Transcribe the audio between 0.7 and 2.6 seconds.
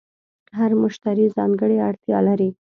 مشتری ځانګړې اړتیا لري.